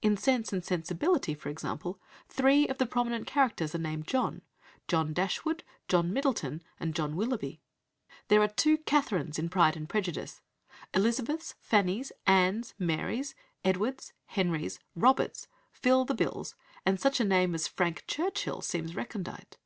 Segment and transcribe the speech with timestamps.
[0.00, 4.40] In Sense and Sensibility, for example, three of the prominent characters are named John
[4.88, 7.60] John Dashwood, John Middleton, and John Willoughby.
[8.28, 10.40] There are two Catherines in Pride and Prejudice.
[10.94, 13.34] Elizabeths, Fannys, Annes, Marys,
[13.66, 16.54] Henrys, Edwards, Roberts, "fill the bills,"
[16.86, 19.58] and such a name as Frank Churchill seems recondite.